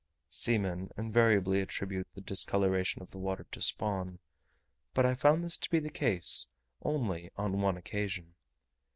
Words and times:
Seamen 0.29 0.89
invariably 0.97 1.61
attribute 1.61 2.07
the 2.15 2.21
discoloration 2.21 3.03
of 3.03 3.11
the 3.11 3.19
water 3.19 3.45
to 3.51 3.61
spawn; 3.61 4.17
but 4.95 5.05
I 5.05 5.13
found 5.13 5.43
this 5.43 5.59
to 5.59 5.69
be 5.69 5.77
the 5.77 5.91
case 5.91 6.47
only 6.81 7.29
on 7.37 7.61
one 7.61 7.77
occasion. 7.77 8.33